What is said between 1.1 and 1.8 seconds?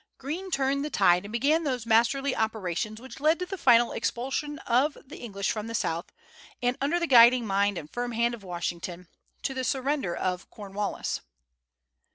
and began